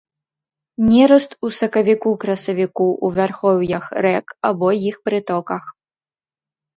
Нераст 0.85 1.31
у 1.47 1.49
сакавіку-красавіку 1.57 2.87
ў 2.93 3.07
вярхоўях 3.17 3.83
рэк 4.07 4.27
або 4.49 4.67
іх 4.89 4.95
прытоках. 5.11 5.63